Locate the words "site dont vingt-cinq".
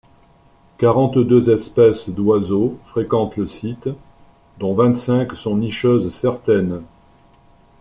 3.45-5.35